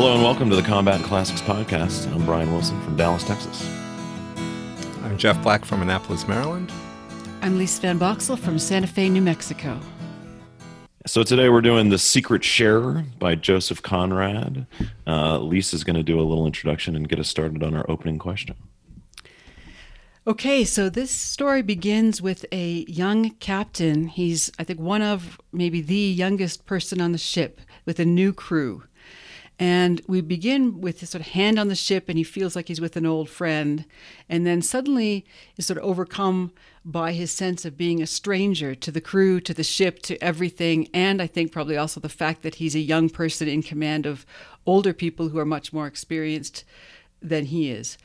[0.00, 2.10] Hello and welcome to the Combat Classics Podcast.
[2.14, 3.68] I'm Brian Wilson from Dallas, Texas.
[5.02, 6.72] I'm Jeff Black from Annapolis, Maryland.
[7.42, 9.78] I'm Lise Van Boxel from Santa Fe, New Mexico.
[11.06, 14.66] So today we're doing The Secret Sharer by Joseph Conrad.
[15.06, 17.84] Uh, Lise is going to do a little introduction and get us started on our
[17.90, 18.56] opening question.
[20.26, 24.06] Okay, so this story begins with a young captain.
[24.06, 28.32] He's, I think, one of maybe the youngest person on the ship with a new
[28.32, 28.84] crew.
[29.60, 32.68] And we begin with his sort of hand on the ship, and he feels like
[32.68, 33.84] he's with an old friend.
[34.26, 35.26] And then suddenly
[35.58, 39.52] is sort of overcome by his sense of being a stranger to the crew, to
[39.52, 40.88] the ship, to everything.
[40.94, 44.24] And I think probably also the fact that he's a young person in command of
[44.64, 46.64] older people who are much more experienced
[47.20, 47.98] than he is.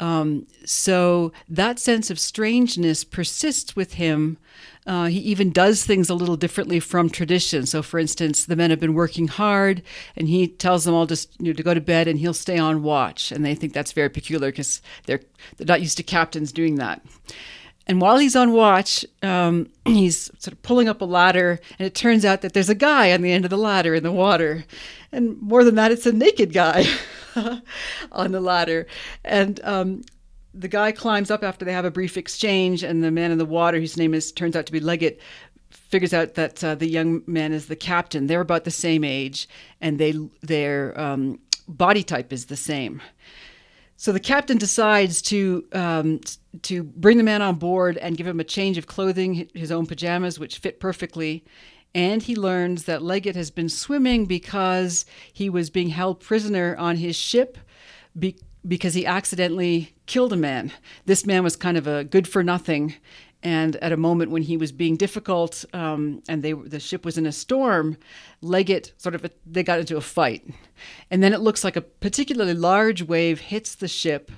[0.00, 4.38] Um, so that sense of strangeness persists with him.
[4.84, 7.66] Uh, he even does things a little differently from tradition.
[7.66, 9.80] So, for instance, the men have been working hard,
[10.16, 12.58] and he tells them all just you know, to go to bed, and he'll stay
[12.58, 13.30] on watch.
[13.30, 15.20] And they think that's very peculiar because they're
[15.56, 17.00] they're not used to captains doing that.
[17.86, 21.94] And while he's on watch, um, he's sort of pulling up a ladder, and it
[21.94, 24.64] turns out that there's a guy on the end of the ladder in the water.
[25.10, 26.84] And more than that, it's a naked guy
[28.12, 28.86] on the ladder.
[29.24, 30.02] And um,
[30.54, 33.44] the guy climbs up after they have a brief exchange, and the man in the
[33.44, 35.18] water, whose name is turns out to be Leggatt,
[35.70, 38.26] figures out that uh, the young man is the captain.
[38.26, 39.48] They're about the same age,
[39.80, 41.38] and they their um,
[41.68, 43.02] body type is the same.
[43.96, 46.20] So the captain decides to um,
[46.62, 49.86] to bring the man on board and give him a change of clothing, his own
[49.86, 51.44] pajamas, which fit perfectly.
[51.94, 56.96] And he learns that Leggatt has been swimming because he was being held prisoner on
[56.96, 57.58] his ship
[58.18, 60.72] be- because he accidentally killed a man.
[61.04, 62.94] This man was kind of a good for nothing,
[63.42, 67.18] and at a moment when he was being difficult um, and they the ship was
[67.18, 67.96] in a storm,
[68.42, 70.46] Leggatt sort of they got into a fight,
[71.10, 74.30] and then it looks like a particularly large wave hits the ship,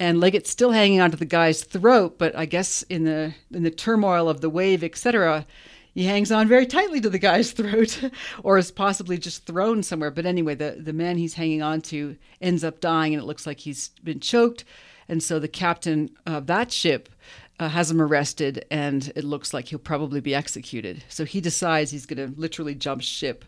[0.00, 3.70] and Leggatt's still hanging onto the guy's throat, but I guess in the in the
[3.70, 5.46] turmoil of the wave, etc.
[5.94, 8.00] He hangs on very tightly to the guy's throat,
[8.44, 10.12] or is possibly just thrown somewhere.
[10.12, 13.46] But anyway, the, the man he's hanging on to ends up dying, and it looks
[13.46, 14.64] like he's been choked.
[15.08, 17.08] And so the captain of that ship
[17.58, 21.02] uh, has him arrested, and it looks like he'll probably be executed.
[21.08, 23.44] So he decides he's going to literally jump ship,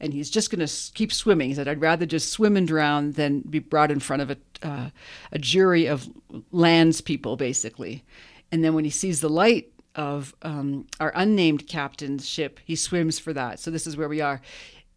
[0.00, 1.48] and he's just going to keep swimming.
[1.48, 4.36] He said, "I'd rather just swim and drown than be brought in front of a
[4.62, 4.90] uh,
[5.30, 6.08] a jury of
[6.50, 8.02] landspeople, basically."
[8.50, 13.18] And then when he sees the light of um, our unnamed captain's ship, he swims
[13.18, 13.60] for that.
[13.60, 14.40] So this is where we are.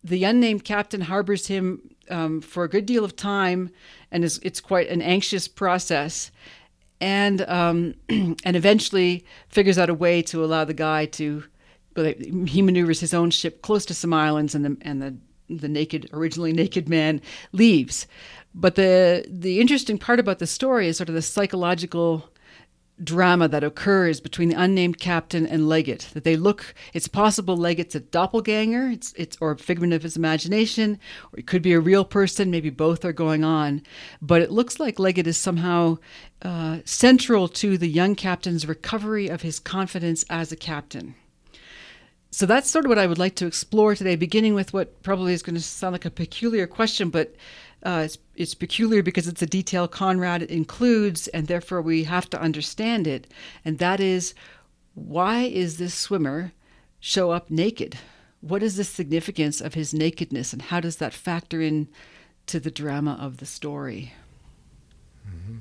[0.04, 3.70] The unnamed captain harbors him um, for a good deal of time,
[4.12, 6.32] and is, it's quite an anxious process
[7.02, 11.44] and um, and eventually figures out a way to allow the guy to.
[11.96, 15.16] He maneuvers his own ship close to some islands, and the and the
[15.50, 18.08] the naked, originally naked man leaves.
[18.54, 22.30] But the the interesting part about the story is sort of the psychological
[23.04, 26.12] drama that occurs between the unnamed captain and Leggatt.
[26.14, 30.16] That they look, it's possible Leggatt's a doppelganger, it's it's or a figment of his
[30.16, 31.00] imagination,
[31.34, 32.52] or it could be a real person.
[32.52, 33.82] Maybe both are going on,
[34.22, 35.98] but it looks like Leggatt is somehow
[36.42, 41.16] uh, central to the young captain's recovery of his confidence as a captain.
[42.32, 45.34] So that's sort of what I would like to explore today, beginning with what probably
[45.34, 47.34] is going to sound like a peculiar question, but
[47.86, 52.42] uh, it's, it's, peculiar because it's a detail Conrad includes, and therefore we have to
[52.42, 53.28] understand it.
[53.64, 54.34] And that is
[54.96, 56.54] why is this swimmer
[57.00, 57.98] show up naked?
[58.42, 61.88] What is the significance of his nakedness, and how does that factor in
[62.48, 64.14] to the drama of the story?
[65.28, 65.58] Mm-hmm.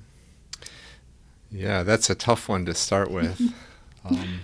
[1.51, 3.41] Yeah, that's a tough one to start with.
[4.05, 4.41] um,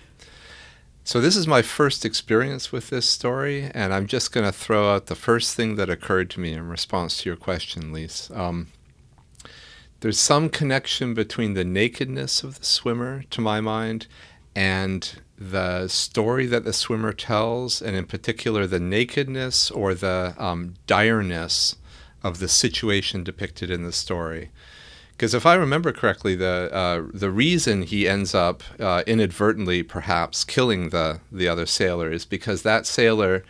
[1.10, 4.94] so, this is my first experience with this story, and I'm just going to throw
[4.94, 8.30] out the first thing that occurred to me in response to your question, Lise.
[8.32, 8.68] Um,
[9.98, 14.06] there's some connection between the nakedness of the swimmer, to my mind,
[14.54, 20.74] and the story that the swimmer tells, and in particular, the nakedness or the um,
[20.86, 21.74] direness
[22.22, 24.52] of the situation depicted in the story.
[25.20, 30.44] Because if I remember correctly, the uh, the reason he ends up uh, inadvertently, perhaps
[30.44, 33.44] killing the the other sailor, is because that sailor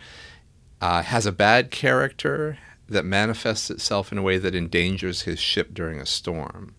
[0.81, 2.57] uh, has a bad character
[2.89, 6.75] that manifests itself in a way that endangers his ship during a storm,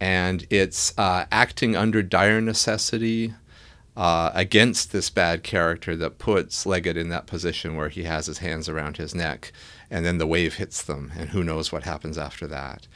[0.00, 3.34] and it's uh, acting under dire necessity.
[3.96, 8.38] Uh, against this bad character that puts Leggatt in that position where he has his
[8.38, 9.52] hands around his neck,
[9.90, 12.86] and then the wave hits them, and who knows what happens after that.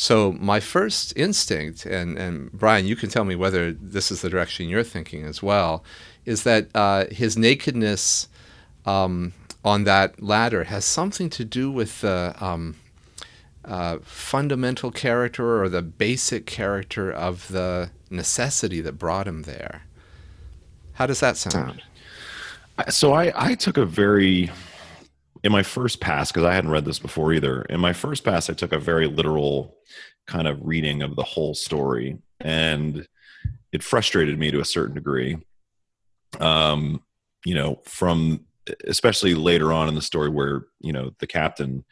[0.00, 4.30] So my first instinct, and, and Brian, you can tell me whether this is the
[4.30, 5.82] direction you're thinking as well,
[6.24, 8.28] is that uh, his nakedness
[8.86, 9.32] um,
[9.64, 12.76] on that ladder has something to do with the um,
[13.64, 19.82] uh, fundamental character or the basic character of the necessity that brought him there.
[20.92, 21.82] How does that sound?
[22.88, 24.52] So I, I took a very
[25.42, 27.62] in my first pass because I hadn't read this before either.
[27.62, 29.76] In my first pass, I took a very literal
[30.26, 33.06] kind of reading of the whole story, and
[33.72, 35.38] it frustrated me to a certain degree.
[36.40, 37.02] Um,
[37.44, 38.44] you know, from
[38.86, 41.84] especially later on in the story where you know the captain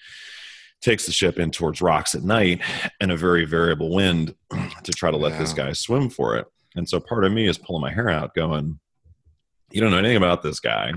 [0.83, 2.61] takes the ship in towards rocks at night
[3.01, 4.35] and a very variable wind
[4.85, 5.39] to try to let yeah.
[5.39, 6.47] this guy swim for it.
[6.75, 8.79] And so part of me is pulling my hair out, going,
[9.71, 10.93] "You don't know anything about this guy.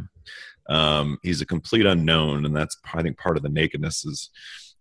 [0.69, 4.30] Um, he's a complete unknown, and that's I think part of the nakedness is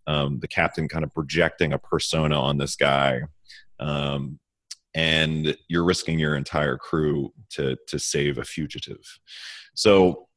[0.07, 3.21] um, the captain kind of projecting a persona on this guy,
[3.79, 4.39] um,
[4.93, 9.19] and you're risking your entire crew to to save a fugitive.
[9.73, 10.27] So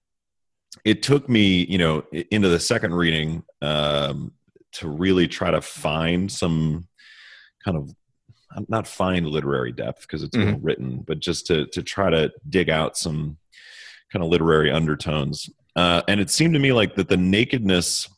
[0.84, 4.32] it took me, you know, into the second reading um,
[4.72, 6.88] to really try to find some
[7.64, 7.94] kind of
[8.68, 10.52] not find literary depth because it's mm-hmm.
[10.52, 13.38] well written, but just to to try to dig out some
[14.12, 15.48] kind of literary undertones.
[15.74, 18.08] Uh, and it seemed to me like that the nakedness,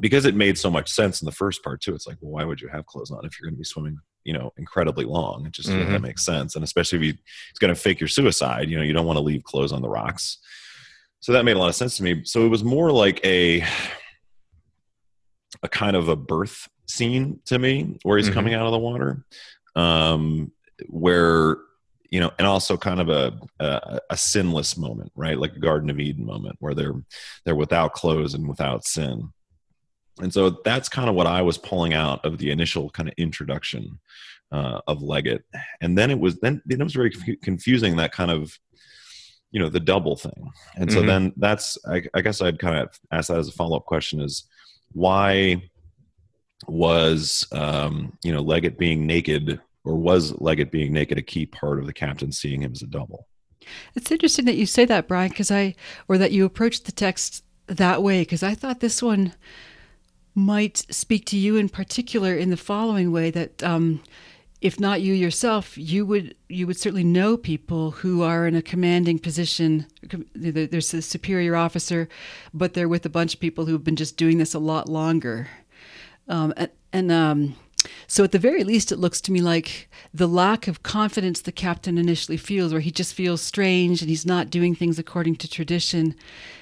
[0.00, 1.94] because it made so much sense in the first part too.
[1.94, 3.98] It's like, well, why would you have clothes on if you're going to be swimming,
[4.24, 5.46] you know, incredibly long?
[5.46, 5.92] It just mm-hmm.
[5.92, 6.56] that makes sense.
[6.56, 7.14] And especially if you,
[7.50, 8.68] it's going to fake your suicide.
[8.68, 10.38] You know, you don't want to leave clothes on the rocks.
[11.20, 12.22] So that made a lot of sense to me.
[12.24, 13.64] So it was more like a
[15.62, 18.34] a kind of a birth scene to me, where he's mm-hmm.
[18.34, 19.24] coming out of the water,
[19.74, 20.52] um,
[20.88, 21.56] where
[22.10, 25.38] you know, and also kind of a, a, a sinless moment, right?
[25.38, 26.94] Like a Garden of Eden moment where they're
[27.44, 29.32] they're without clothes and without sin.
[30.20, 33.14] And so that's kind of what I was pulling out of the initial kind of
[33.18, 33.98] introduction
[34.50, 35.42] uh, of Leggatt,
[35.80, 37.10] and then it was then it was very
[37.42, 38.58] confusing that kind of
[39.50, 41.08] you know the double thing, and so mm-hmm.
[41.08, 44.20] then that's I, I guess I'd kind of ask that as a follow up question
[44.20, 44.44] is
[44.92, 45.62] why
[46.66, 51.78] was um, you know Leggatt being naked or was Leggatt being naked a key part
[51.78, 53.28] of the captain seeing him as a double?
[53.94, 55.74] It's interesting that you say that, Brian, because I,
[56.08, 59.34] or that you approached the text that way, because I thought this one
[60.34, 64.02] might speak to you in particular in the following way that, um,
[64.60, 68.62] if not you yourself, you would you would certainly know people who are in a
[68.62, 69.86] commanding position.
[70.34, 72.08] There's a superior officer,
[72.54, 75.48] but they're with a bunch of people who've been just doing this a lot longer,
[76.26, 77.56] um, and, and um,
[78.06, 81.52] so, at the very least, it looks to me like the lack of confidence the
[81.52, 85.48] captain initially feels, where he just feels strange and he's not doing things according to
[85.48, 86.14] tradition,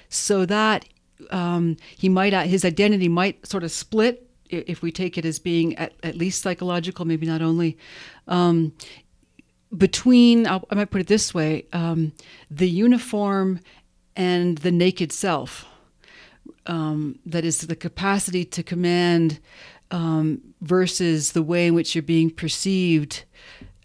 [0.08, 0.86] so that
[1.30, 5.76] um, he might his identity might sort of split if we take it as being
[5.76, 7.76] at, at least psychological, maybe not only.
[8.28, 8.72] Um,
[9.76, 12.12] between, I'll, i might put it this way, um,
[12.50, 13.60] the uniform
[14.16, 15.66] and the naked self.
[16.66, 19.38] Um, that is the capacity to command
[19.90, 23.24] um, versus the way in which you're being perceived.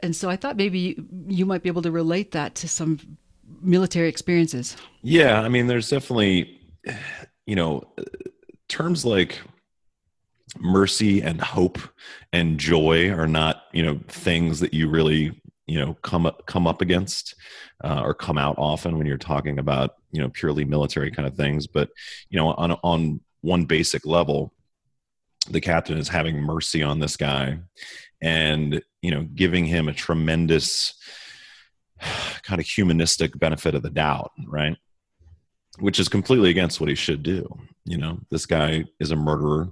[0.01, 3.17] And so I thought maybe you, you might be able to relate that to some
[3.61, 4.77] military experiences.
[5.01, 6.59] Yeah, I mean, there's definitely,
[7.45, 7.83] you know,
[8.69, 9.39] terms like
[10.57, 11.77] mercy and hope
[12.31, 16.65] and joy are not, you know, things that you really, you know, come up, come
[16.65, 17.35] up against
[17.83, 21.35] uh, or come out often when you're talking about, you know, purely military kind of
[21.35, 21.67] things.
[21.67, 21.89] But,
[22.29, 24.53] you know, on on one basic level,
[25.49, 27.59] the captain is having mercy on this guy
[28.21, 30.93] and you know giving him a tremendous
[32.43, 34.77] kind of humanistic benefit of the doubt right?
[35.79, 37.57] Which is completely against what he should do.
[37.85, 39.69] You know this guy is a murderer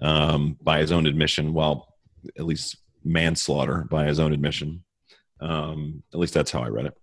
[0.00, 1.54] um, by his own admission.
[1.54, 1.88] Well
[2.38, 4.82] at least manslaughter by his own admission.
[5.40, 6.94] Um, at least that's how i read it.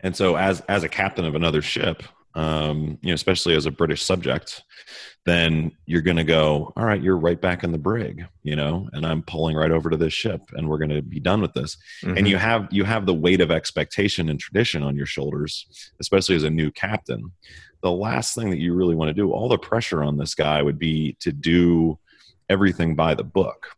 [0.00, 2.02] And so as as a captain of another ship
[2.36, 4.62] um, you know, especially as a British subject,
[5.24, 8.88] then you're going to go, all right, you're right back in the brig, you know,
[8.92, 11.54] and I'm pulling right over to this ship, and we're going to be done with
[11.54, 11.78] this.
[12.04, 12.18] Mm-hmm.
[12.18, 15.66] And you have you have the weight of expectation and tradition on your shoulders,
[15.98, 17.32] especially as a new captain.
[17.80, 20.62] The last thing that you really want to do, all the pressure on this guy
[20.62, 21.98] would be to do
[22.50, 23.68] everything by the book.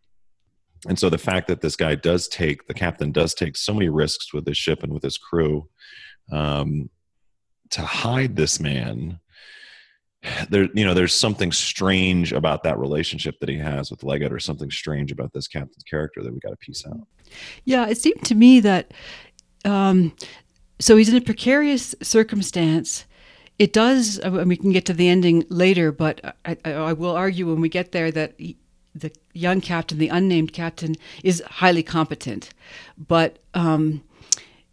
[0.88, 3.88] And so the fact that this guy does take the captain does take so many
[3.88, 5.68] risks with his ship and with his crew,
[6.32, 6.90] um,
[7.70, 9.20] to hide this man
[10.50, 14.40] there you know there's something strange about that relationship that he has with leggatt or
[14.40, 17.00] something strange about this captain's character that we got to piece out.
[17.64, 18.92] Yeah it seemed to me that
[19.64, 20.12] um,
[20.78, 23.04] so he's in a precarious circumstance.
[23.58, 27.48] It does we can get to the ending later but i, I, I will argue
[27.48, 28.56] when we get there that he,
[28.94, 32.50] the young captain the unnamed captain is highly competent.
[32.96, 34.02] But um,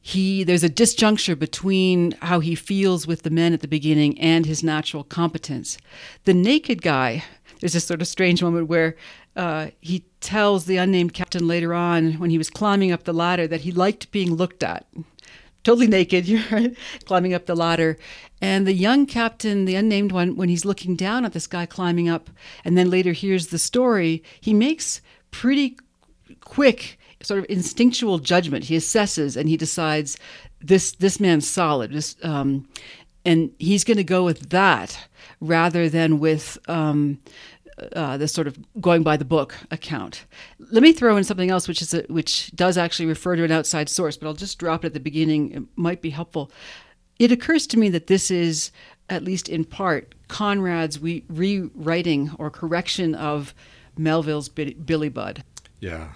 [0.08, 4.46] he there's a disjuncture between how he feels with the men at the beginning and
[4.46, 5.80] his natural competence.
[6.26, 7.24] The naked guy,
[7.60, 8.96] there's this sort of strange moment where
[9.36, 13.48] uh, he tells the unnamed captain later on when he was climbing up the ladder
[13.48, 14.86] that he liked being looked at.
[15.64, 17.98] Totally naked, you're right, climbing up the ladder.
[18.40, 22.10] And the young captain, the unnamed one, when he's looking down at this guy climbing
[22.10, 22.30] up,
[22.64, 25.80] and then later hears the story, he makes pretty
[26.42, 28.65] quick sort of instinctual judgment.
[28.65, 30.17] He assesses and he decides
[30.62, 31.91] this this man's solid.
[31.91, 32.67] This, um,
[33.25, 35.08] and he's going to go with that
[35.39, 37.20] rather than with um,
[37.96, 40.25] uh, this sort of going by the book account.
[40.72, 43.51] Let me throw in something else, which is a, which does actually refer to an
[43.51, 45.51] outside source, but I'll just drop it at the beginning.
[45.51, 46.51] It might be helpful.
[47.20, 48.72] It occurs to me that this is,
[49.10, 53.53] at least in part, Conrad's re- rewriting or correction of
[53.98, 55.44] Melville's Billy Budd.
[55.79, 56.13] Yeah,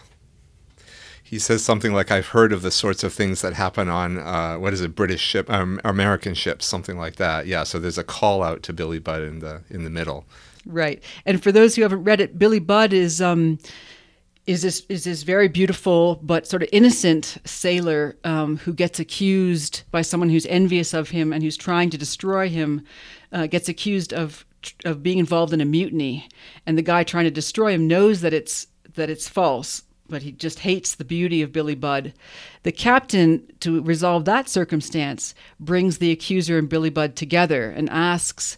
[1.29, 4.55] he says something like, "I've heard of the sorts of things that happen on uh,
[4.55, 8.03] what is it, British ship, um, American ships, something like that." Yeah, so there's a
[8.03, 10.25] call out to Billy Budd in the in the middle.
[10.65, 13.59] Right, and for those who haven't read it, Billy Budd is um,
[14.47, 19.83] is this is this very beautiful but sort of innocent sailor um, who gets accused
[19.91, 22.83] by someone who's envious of him and who's trying to destroy him,
[23.31, 24.47] uh, gets accused of
[24.83, 26.27] of being involved in a mutiny,
[26.65, 30.31] and the guy trying to destroy him knows that it's that it's false but he
[30.31, 32.13] just hates the beauty of Billy Budd.
[32.63, 38.55] The captain, to resolve that circumstance, brings the accuser and Billy Budd together and asks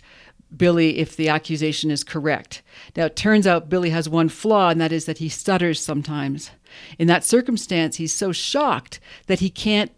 [0.55, 2.61] Billy if the accusation is correct.
[2.95, 6.51] Now, it turns out Billy has one flaw, and that is that he stutters sometimes.
[6.99, 9.91] In that circumstance, he's so shocked that he can't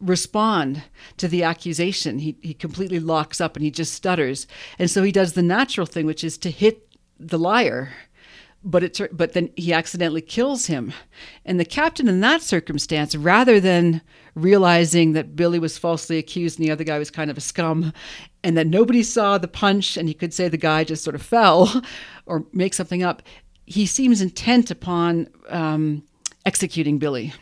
[0.00, 0.82] respond
[1.18, 2.18] to the accusation.
[2.18, 4.46] He, he completely locks up and he just stutters.
[4.78, 6.88] And so he does the natural thing, which is to hit
[7.18, 7.90] the liar
[8.62, 10.92] but it but then he accidentally kills him
[11.44, 14.02] and the captain in that circumstance rather than
[14.34, 17.92] realizing that billy was falsely accused and the other guy was kind of a scum
[18.44, 21.22] and that nobody saw the punch and he could say the guy just sort of
[21.22, 21.82] fell
[22.26, 23.22] or make something up
[23.66, 26.02] he seems intent upon um,
[26.44, 27.32] executing billy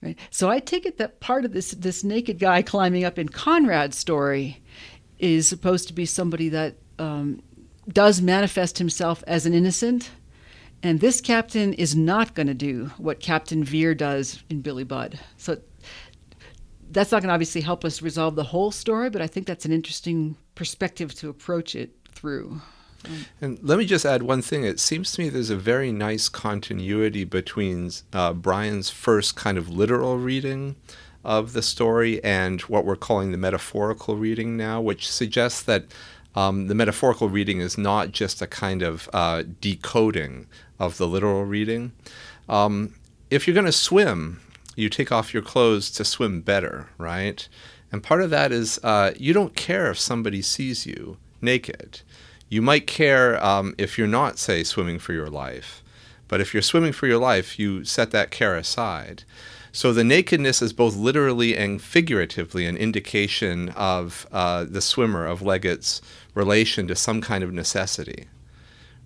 [0.00, 0.18] right?
[0.30, 3.98] so i take it that part of this this naked guy climbing up in conrad's
[3.98, 4.62] story
[5.18, 7.42] is supposed to be somebody that um,
[7.88, 10.10] does manifest himself as an innocent
[10.82, 15.18] and this captain is not going to do what Captain Vere does in Billy Budd.
[15.36, 15.58] So
[16.90, 19.64] that's not going to obviously help us resolve the whole story, but I think that's
[19.64, 22.60] an interesting perspective to approach it through.
[23.40, 24.64] And let me just add one thing.
[24.64, 29.68] It seems to me there's a very nice continuity between uh, Brian's first kind of
[29.68, 30.76] literal reading
[31.24, 35.86] of the story and what we're calling the metaphorical reading now, which suggests that
[36.34, 40.46] um, the metaphorical reading is not just a kind of uh, decoding
[40.82, 41.92] of the literal reading.
[42.48, 42.94] Um,
[43.30, 44.40] if you're going to swim,
[44.74, 47.48] you take off your clothes to swim better, right?
[47.92, 52.00] And part of that is uh, you don't care if somebody sees you naked.
[52.48, 55.84] You might care um, if you're not, say, swimming for your life.
[56.26, 59.22] But if you're swimming for your life, you set that care aside.
[59.70, 65.40] So the nakedness is both literally and figuratively an indication of uh, the swimmer, of
[65.40, 66.02] Leggatt's
[66.34, 68.26] relation to some kind of necessity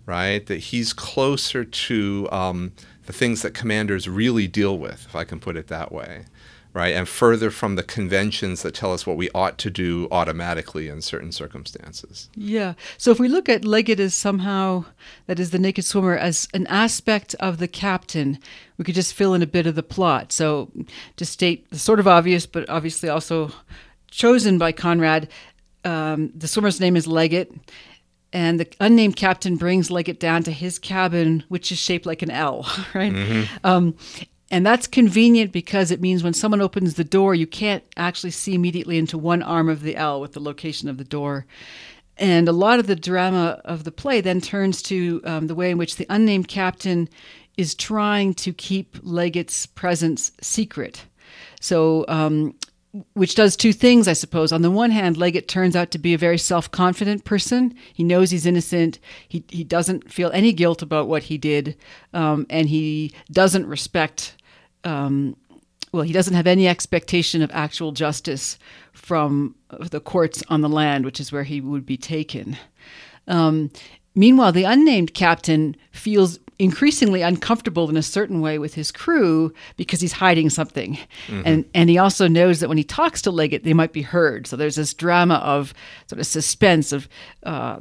[0.07, 0.47] right?
[0.47, 2.73] That he's closer to um,
[3.07, 6.25] the things that commanders really deal with, if I can put it that way,
[6.73, 6.95] right?
[6.95, 11.03] And further from the conventions that tell us what we ought to do automatically in
[11.03, 12.29] certain circumstances.
[12.35, 12.75] Yeah.
[12.99, 14.85] So if we look at Leggatt as somehow,
[15.27, 18.39] that is the naked swimmer, as an aspect of the captain,
[18.77, 20.33] we could just fill in a bit of the plot.
[20.33, 20.71] So
[21.17, 23.51] to state the sort of obvious, but obviously also
[24.11, 25.29] chosen by Conrad,
[25.85, 27.49] um, the swimmer's name is Leggatt
[28.33, 32.31] and the unnamed captain brings Leggatt down to his cabin, which is shaped like an
[32.31, 33.13] L, right?
[33.13, 33.67] Mm-hmm.
[33.67, 33.97] Um,
[34.51, 38.55] and that's convenient because it means when someone opens the door, you can't actually see
[38.55, 41.47] immediately into one arm of the L with the location of the door.
[42.17, 45.71] And a lot of the drama of the play then turns to um, the way
[45.71, 47.09] in which the unnamed captain
[47.57, 51.05] is trying to keep Leggatt's presence secret.
[51.61, 52.55] So um,
[53.15, 54.53] which does two things, I suppose.
[54.53, 57.75] On the one hand, Leggatt turns out to be a very self confident person.
[57.93, 58.99] He knows he's innocent.
[59.29, 61.77] He, he doesn't feel any guilt about what he did.
[62.13, 64.37] Um, and he doesn't respect,
[64.85, 65.37] um,
[65.93, 68.59] well, he doesn't have any expectation of actual justice
[68.93, 72.57] from the courts on the land, which is where he would be taken.
[73.29, 73.71] Um,
[74.15, 80.01] meanwhile, the unnamed captain feels increasingly uncomfortable in a certain way with his crew because
[80.01, 80.95] he's hiding something.
[81.27, 81.43] Mm-hmm.
[81.45, 84.47] And and he also knows that when he talks to Leggatt, they might be heard.
[84.47, 85.75] So there's this drama of
[86.07, 87.09] sort of suspense of
[87.43, 87.79] uh,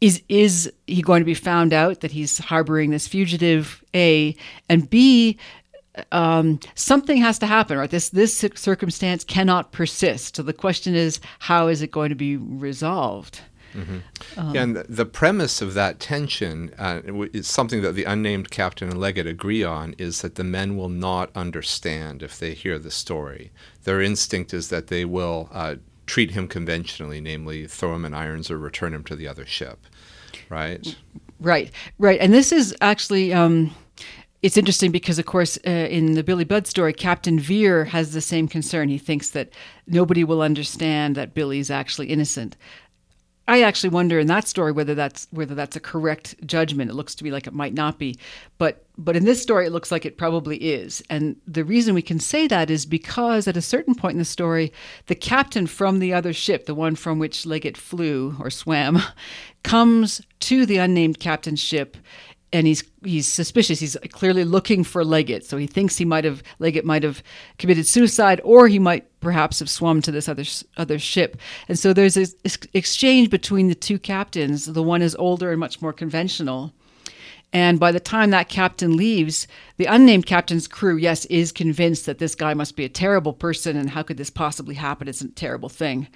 [0.00, 3.82] is is he going to be found out that he's harboring this fugitive?
[3.94, 4.36] A
[4.68, 5.38] and B.
[6.12, 7.90] um, something has to happen, right?
[7.90, 10.36] This this circumstance cannot persist.
[10.36, 13.40] So the question is, how is it going to be resolved?
[13.74, 14.40] Mm-hmm.
[14.40, 17.00] Um, and the premise of that tension uh,
[17.32, 20.88] is something that the unnamed captain and Leggatt agree on is that the men will
[20.88, 23.50] not understand if they hear the story.
[23.84, 28.50] Their instinct is that they will uh, treat him conventionally, namely throw him in irons
[28.50, 29.86] or return him to the other ship.
[30.48, 30.96] Right?
[31.40, 32.20] Right, right.
[32.20, 33.32] And this is actually.
[33.32, 33.74] Um,
[34.42, 38.22] it's interesting because, of course, uh, in the Billy Budd story, Captain Vere has the
[38.22, 38.88] same concern.
[38.88, 39.50] He thinks that
[39.86, 42.56] nobody will understand that Billy's actually innocent.
[43.50, 46.88] I actually wonder in that story whether that's whether that's a correct judgment.
[46.88, 48.16] It looks to me like it might not be,
[48.58, 51.02] but but in this story it looks like it probably is.
[51.10, 54.24] And the reason we can say that is because at a certain point in the
[54.24, 54.72] story,
[55.06, 59.02] the captain from the other ship, the one from which Leggatt flew or swam,
[59.64, 61.96] comes to the unnamed captain's ship
[62.52, 63.80] and he's he's suspicious.
[63.80, 67.20] He's clearly looking for Leggatt, so he thinks he might have Leggatt might have
[67.58, 70.44] committed suicide, or he might perhaps have swum to this other
[70.76, 71.36] other ship.
[71.68, 72.34] And so there's this
[72.72, 74.66] exchange between the two captains.
[74.66, 76.72] The one is older and much more conventional.
[77.52, 82.18] And by the time that captain leaves, the unnamed captain's crew, yes, is convinced that
[82.18, 85.08] this guy must be a terrible person, and how could this possibly happen?
[85.08, 86.06] It's a terrible thing.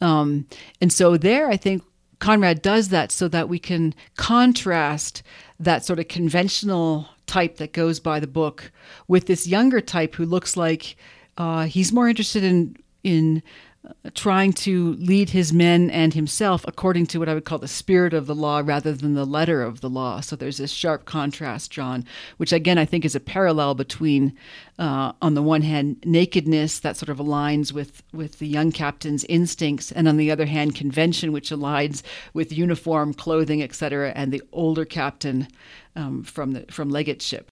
[0.00, 0.46] Um,
[0.80, 1.82] and so there, I think
[2.18, 5.22] Conrad does that so that we can contrast
[5.58, 8.72] that sort of conventional type that goes by the book
[9.06, 10.96] with this younger type who looks like
[11.40, 13.42] uh, he's more interested in in
[13.82, 17.66] uh, trying to lead his men and himself according to what I would call the
[17.66, 20.20] spirit of the law rather than the letter of the law.
[20.20, 22.04] So there's this sharp contrast, John,
[22.36, 24.36] which again I think is a parallel between,
[24.78, 29.24] uh, on the one hand, nakedness that sort of aligns with with the young captain's
[29.24, 32.02] instincts, and on the other hand, convention, which aligns
[32.34, 35.48] with uniform, clothing, etc., and the older captain
[35.96, 37.48] um, from the from Leggatt's ship.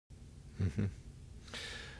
[0.62, 0.86] Mm-hmm.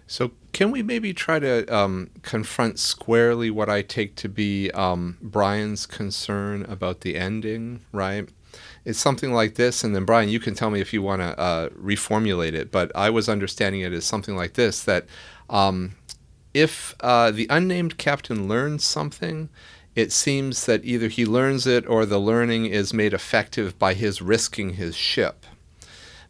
[0.08, 5.18] So, can we maybe try to um, confront squarely what I take to be um,
[5.20, 8.26] Brian's concern about the ending, right?
[8.86, 11.38] It's something like this, and then Brian, you can tell me if you want to
[11.38, 15.04] uh, reformulate it, but I was understanding it as something like this that
[15.50, 15.94] um,
[16.54, 19.50] if uh, the unnamed captain learns something,
[19.94, 24.22] it seems that either he learns it or the learning is made effective by his
[24.22, 25.44] risking his ship.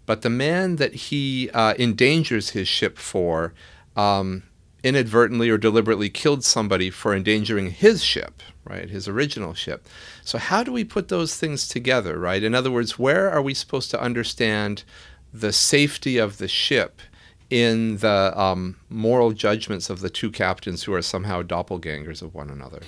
[0.09, 3.53] But the man that he uh, endangers his ship for
[3.95, 4.43] um,
[4.83, 8.89] inadvertently or deliberately killed somebody for endangering his ship, right?
[8.89, 9.87] His original ship.
[10.25, 12.43] So, how do we put those things together, right?
[12.43, 14.83] In other words, where are we supposed to understand
[15.31, 17.03] the safety of the ship
[17.51, 22.49] in the um, moral judgments of the two captains who are somehow doppelgangers of one
[22.49, 22.81] another?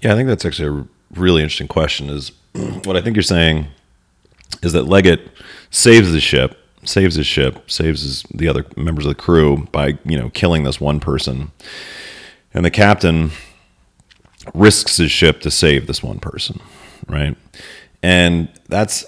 [0.00, 2.08] Yeah, I think that's actually a really interesting question.
[2.08, 2.32] Is
[2.84, 3.66] what I think you're saying
[4.62, 5.28] is that Leggatt
[5.70, 9.98] saves the ship, saves his ship, saves his, the other members of the crew by
[10.04, 11.52] you know killing this one person,
[12.54, 13.30] and the captain
[14.54, 16.60] risks his ship to save this one person,
[17.06, 17.36] right?
[18.02, 19.04] And that's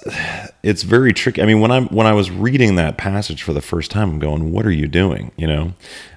[0.63, 3.61] it's very tricky i mean when i'm when i was reading that passage for the
[3.61, 5.33] first time i'm going what are you doing?
[5.37, 5.73] You know?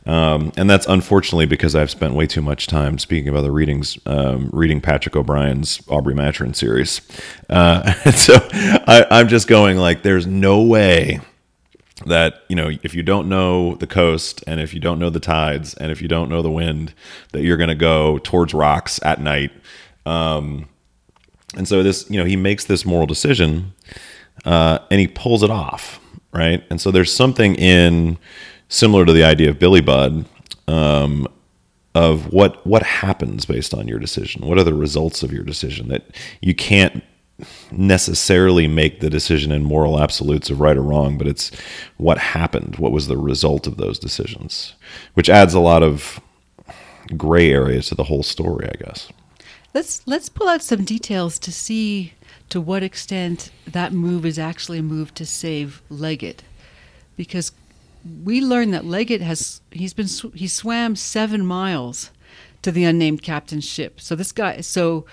[0.06, 3.98] Um, and that's unfortunately because i've spent way too much time speaking of other readings
[4.06, 7.02] um, reading patrick o'brian's aubrey maturin series.
[7.50, 11.20] Uh, so I, i'm just going like there's no way
[12.06, 15.20] that you know if you don't know the coast and if you don't know the
[15.20, 16.94] tides and if you don't know the wind
[17.34, 19.52] that you're going to go towards rocks at night.
[20.06, 20.68] Um,
[21.56, 23.74] and so this, you know, he makes this moral decision
[24.46, 26.00] uh, and he pulls it off,
[26.34, 26.64] right?
[26.70, 28.18] And so there's something in
[28.70, 30.26] similar to the idea of Billy Budd
[30.68, 31.28] um,
[31.96, 34.48] of what what happens based on your decision.
[34.48, 36.04] What are the results of your decision that
[36.42, 37.04] you can't
[37.72, 41.52] necessarily make the decision in moral absolutes of right or wrong, but it's
[41.98, 44.76] what happened, what was the result of those decisions,
[45.16, 46.20] which adds a lot of
[47.18, 49.12] gray areas to the whole story, I guess.
[49.74, 52.14] Let's let's pull out some details to see
[52.50, 56.40] to what extent that move is actually a move to save Leggatt,
[57.16, 57.52] because
[58.24, 62.12] we learn that Leggatt has he's been he swam seven miles
[62.62, 64.00] to the unnamed captain's ship.
[64.00, 65.06] So this guy so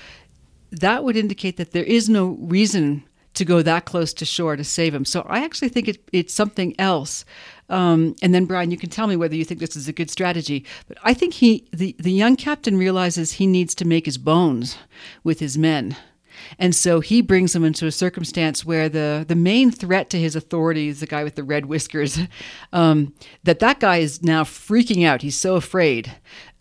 [0.70, 3.04] that would indicate that there is no reason
[3.40, 5.06] to go that close to shore to save him.
[5.06, 7.24] So I actually think it, it's something else.
[7.70, 10.10] Um, and then Brian, you can tell me whether you think this is a good
[10.10, 10.66] strategy.
[10.86, 14.76] But I think he, the, the young captain, realizes he needs to make his bones
[15.24, 15.96] with his men.
[16.58, 20.36] And so he brings them into a circumstance where the, the main threat to his
[20.36, 22.18] authority is the guy with the red whiskers.
[22.72, 25.22] Um, that that guy is now freaking out.
[25.22, 26.12] He's so afraid.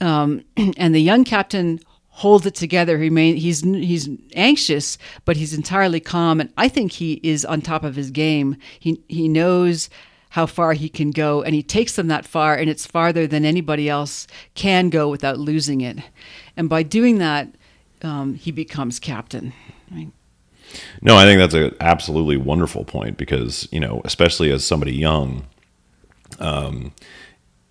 [0.02, 0.44] Um,
[0.78, 1.80] and the young captain
[2.20, 2.98] holds it together.
[2.98, 7.62] He may, he's he's anxious, but he's entirely calm, and I think he is on
[7.62, 8.58] top of his game.
[8.78, 9.90] He he knows
[10.32, 13.46] how far he can go, and he takes them that far, and it's farther than
[13.46, 15.98] anybody else can go without losing it.
[16.58, 17.48] And by doing that,
[18.02, 19.54] um, he becomes captain.
[19.90, 20.12] Right?
[21.02, 25.46] No, I think that's an absolutely wonderful point because you know, especially as somebody young,
[26.40, 26.92] um,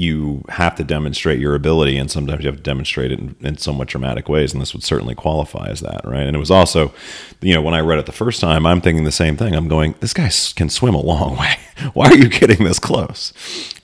[0.00, 3.58] you have to demonstrate your ability, and sometimes you have to demonstrate it in, in,
[3.58, 6.22] somewhat dramatic ways, and this would certainly qualify as that, right?
[6.22, 6.94] And it was also,
[7.40, 9.56] you know, when I read it the first time, I'm thinking the same thing.
[9.56, 11.56] I'm going, this guy can swim a long way.
[11.94, 13.32] Why are you getting this close?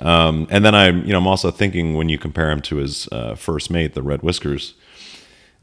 [0.00, 3.08] Um, and then I'm, you know, I'm also thinking when you compare him to his
[3.10, 4.74] uh, first mate, the Red Whiskers.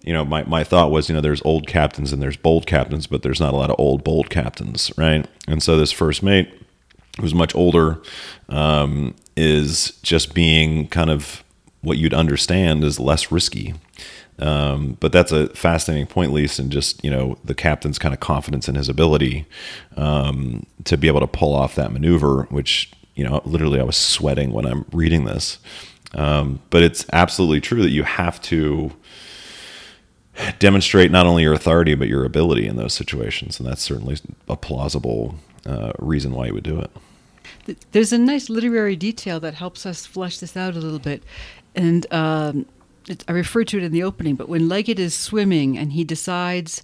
[0.04, 3.08] You know, my, my thought was, you know, there's old captains and there's bold captains,
[3.08, 5.26] but there's not a lot of old bold captains, right?
[5.48, 6.52] And so this first mate,
[7.22, 8.02] who's much older,
[8.50, 11.44] um, is just being kind of
[11.82, 13.74] what you'd understand is less risky.
[14.40, 18.20] Um, but that's a fascinating point, Lisa, and just you know the captain's kind of
[18.20, 19.46] confidence in his ability
[19.98, 23.98] um, to be able to pull off that maneuver, which you know literally I was
[23.98, 25.60] sweating when I'm reading this.
[26.14, 28.92] Um, but it's absolutely true that you have to
[30.60, 34.18] demonstrate not only your authority but your ability in those situations, and that's certainly
[34.48, 36.92] a plausible uh, reason why you would do it.
[37.92, 41.24] There's a nice literary detail that helps us flesh this out a little bit.
[41.76, 42.66] And um,
[43.08, 46.04] it, I referred to it in the opening, but when Leggatt is swimming and he
[46.04, 46.84] decides,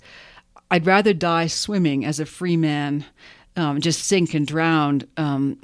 [0.70, 3.06] I'd rather die swimming as a free man,
[3.56, 5.60] um, just sink and drown, um,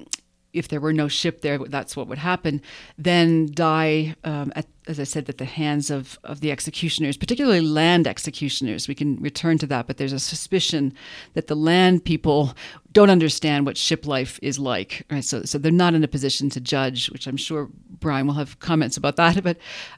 [0.54, 2.62] if there were no ship there, that's what would happen,
[2.98, 7.62] then die, um, at, as I said, at the hands of, of the executioners, particularly
[7.62, 8.88] land executioners.
[8.88, 10.94] We can return to that, but there's a suspicion
[11.34, 12.56] that the land people
[12.92, 15.06] don't understand what ship life is like.
[15.10, 15.24] Right?
[15.24, 18.60] So, so they're not in a position to judge, which I'm sure Brian will have
[18.60, 19.44] comments about that.
[19.44, 19.58] But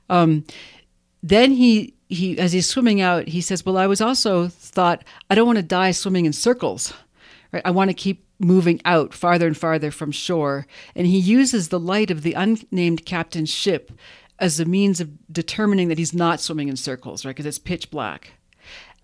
[0.09, 0.45] um,
[1.21, 5.35] then he he as he's swimming out, he says, "Well, I was also thought I
[5.35, 6.93] don't want to die swimming in circles."
[7.51, 7.63] Right?
[7.65, 11.79] I want to keep moving out farther and farther from shore, and he uses the
[11.79, 13.91] light of the unnamed captain's ship
[14.39, 17.31] as a means of determining that he's not swimming in circles, right?
[17.31, 18.31] Because it's pitch black.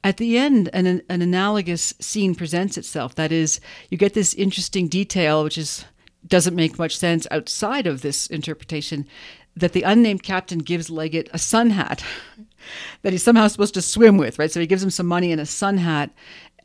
[0.03, 3.15] At the end, an, an analogous scene presents itself.
[3.15, 5.85] That is, you get this interesting detail, which is
[6.27, 9.07] doesn't make much sense outside of this interpretation,
[9.55, 12.03] that the unnamed captain gives Leggatt a sun hat
[13.01, 14.51] that he's somehow supposed to swim with, right?
[14.51, 16.11] So he gives him some money and a sun hat,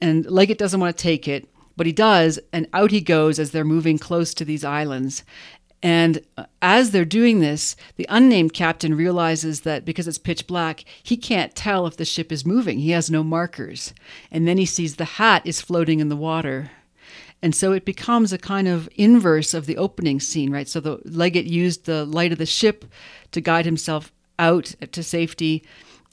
[0.01, 1.49] and Leggatt doesn't want to take it.
[1.77, 5.23] But he does, and out he goes as they're moving close to these islands.
[5.83, 10.85] And uh, as they're doing this, the unnamed captain realizes that because it's pitch black,
[11.03, 12.79] he can't tell if the ship is moving.
[12.79, 13.93] He has no markers.
[14.31, 16.71] And then he sees the hat is floating in the water.
[17.43, 20.67] And so it becomes a kind of inverse of the opening scene, right?
[20.67, 22.87] So the Leggatt used the light of the ship
[23.33, 25.63] to guide himself out to safety.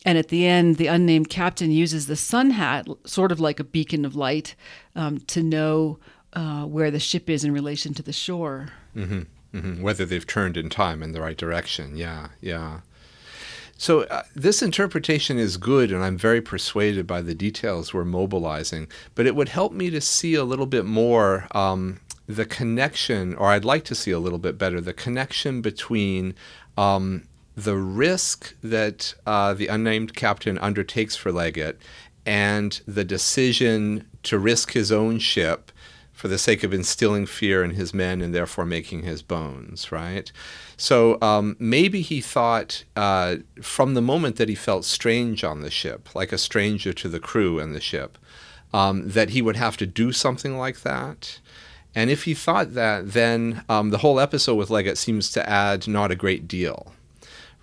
[0.06, 3.64] And at the end, the unnamed captain uses the sun hat, sort of like a
[3.64, 4.56] beacon of light,
[4.96, 6.00] um, to know
[6.34, 8.70] uh, where the ship is in relation to the shore.
[8.96, 9.22] Mm-hmm.
[9.58, 9.82] Mm-hmm.
[9.82, 11.96] Whether they've turned in time in the right direction.
[11.96, 12.82] Yeah, yeah.
[13.78, 18.88] So uh, this interpretation is good, and I'm very persuaded by the details we're mobilizing.
[19.16, 23.48] But it would help me to see a little bit more um, the connection, or
[23.48, 26.36] I'd like to see a little bit better the connection between
[26.78, 27.24] um,
[27.56, 31.76] the risk that uh, the unnamed captain undertakes for Leggatt
[32.26, 35.72] and the decision to risk his own ship
[36.12, 40.32] for the sake of instilling fear in his men and therefore making his bones, right?
[40.78, 45.72] So um, maybe he thought uh, from the moment that he felt strange on the
[45.72, 48.18] ship, like a stranger to the crew and the ship,
[48.74, 51.40] um, that he would have to do something like that.
[51.96, 55.88] And if he thought that, then um, the whole episode with Leggatt seems to add
[55.88, 56.94] not a great deal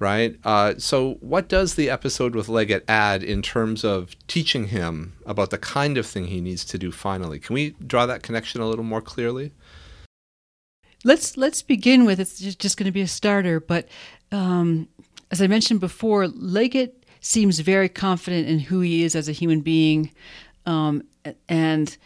[0.00, 0.36] right?
[0.44, 5.50] Uh, so, what does the episode with Leggatt add in terms of teaching him about
[5.50, 7.38] the kind of thing he needs to do finally?
[7.38, 9.52] Can we draw that connection a little more clearly?
[11.04, 13.88] Let's let's begin with it's just, going to be a starter, but
[14.32, 14.88] um,
[15.30, 19.60] as I mentioned before, Leggatt seems very confident in who he is as a human
[19.60, 20.10] being,
[20.66, 21.02] um,
[21.48, 21.96] and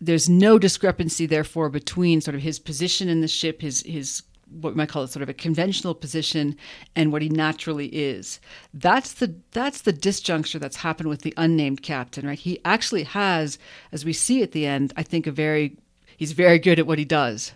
[0.00, 4.72] there's no discrepancy, therefore, between sort of his position in the ship, his his what
[4.72, 6.56] we might call it sort of a conventional position
[6.96, 8.40] and what he naturally is.
[8.72, 12.38] That's the that's the disjuncture that's happened with the unnamed captain, right?
[12.38, 13.58] He actually has,
[13.92, 15.76] as we see at the end, I think a very
[16.16, 17.52] he's very good at what he does.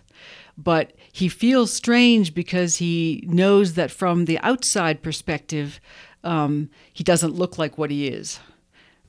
[0.57, 5.79] But he feels strange because he knows that from the outside perspective,
[6.23, 8.39] um, he doesn't look like what he is,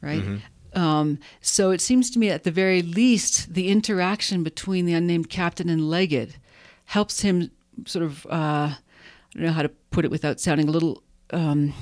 [0.00, 0.22] right?
[0.22, 0.36] Mm-hmm.
[0.80, 5.30] Um, so it seems to me, at the very least, the interaction between the unnamed
[5.30, 6.32] captain and Leggatt
[6.86, 7.50] helps him
[7.86, 8.76] sort of uh, I
[9.34, 11.72] don't know how to put it without sounding a little um,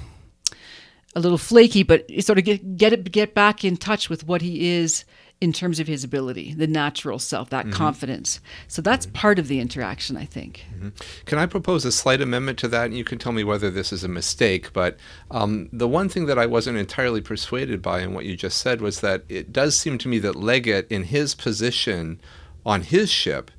[1.15, 4.43] a little flaky, but sort of get get it, get back in touch with what
[4.43, 5.05] he is
[5.43, 7.75] in terms of his ability, the natural self, that mm-hmm.
[7.75, 8.41] confidence.
[8.69, 9.15] So that's mm-hmm.
[9.15, 10.65] part of the interaction, I think.
[10.73, 10.91] Mm-hmm.
[11.25, 12.87] Can I propose a slight amendment to that?
[12.87, 14.73] And you can tell me whether this is a mistake.
[14.73, 14.99] But
[15.33, 18.81] um, the one thing that I wasn't entirely persuaded by in what you just said
[18.81, 22.21] was that it does seem to me that Leggatt, in his position
[22.65, 23.51] on his ship,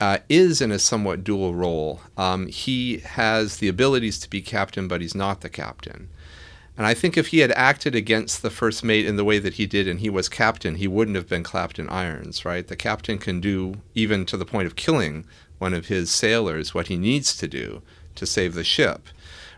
[0.00, 2.00] uh, is in a somewhat dual role.
[2.16, 6.08] Um, he has the abilities to be captain, but he's not the captain.
[6.76, 9.54] And I think if he had acted against the first mate in the way that
[9.54, 12.66] he did and he was captain, he wouldn't have been clapped in irons, right?
[12.66, 15.24] The captain can do, even to the point of killing
[15.58, 17.82] one of his sailors, what he needs to do
[18.14, 19.08] to save the ship,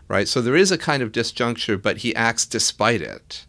[0.07, 0.27] right?
[0.27, 3.45] So there is a kind of disjuncture, but he acts despite it,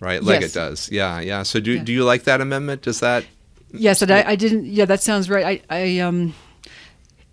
[0.00, 0.22] right?
[0.22, 0.52] Like yes.
[0.54, 0.90] does.
[0.90, 1.42] Yeah, yeah.
[1.42, 1.84] So do, yeah.
[1.84, 2.80] do you like that amendment?
[2.80, 3.24] Does that.
[3.72, 4.66] Yes, and I, I didn't.
[4.66, 5.62] Yeah, that sounds right.
[5.70, 6.34] I, I um,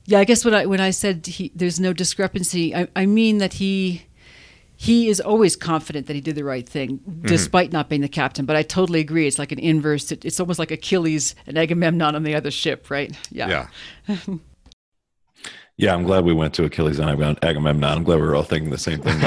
[0.06, 3.40] yeah, I guess when I when I said he, there's no discrepancy, I, I mean
[3.40, 4.04] that he
[4.80, 7.26] he is always confident that he did the right thing, mm-hmm.
[7.26, 8.46] despite not being the captain.
[8.46, 9.28] But I totally agree.
[9.28, 10.12] It's like an inverse.
[10.12, 13.14] It's almost like Achilles and Agamemnon on the other ship, right?
[13.32, 13.68] Yeah.
[14.08, 14.18] Yeah.
[15.78, 17.10] yeah, I'm glad we went to Achilles and
[17.44, 17.98] Agamemnon.
[17.98, 19.20] I'm glad we are all thinking the same thing.